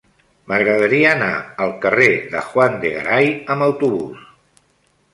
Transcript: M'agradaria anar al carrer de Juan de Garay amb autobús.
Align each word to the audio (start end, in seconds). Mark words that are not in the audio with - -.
M'agradaria 0.51 1.11
anar 1.17 1.29
al 1.67 1.75
carrer 1.85 2.09
de 2.33 2.43
Juan 2.49 2.81
de 2.87 2.97
Garay 2.99 3.33
amb 3.57 3.71
autobús. 3.71 4.29